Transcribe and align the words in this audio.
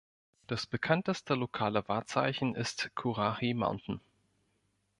Das 0.47 0.65
bekannteste 0.65 1.35
lokale 1.35 1.87
Wahrzeichen 1.87 2.55
ist 2.55 2.89
Currahee 2.95 3.53
Mountain. 3.53 4.01